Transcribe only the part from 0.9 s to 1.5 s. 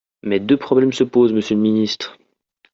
se posent,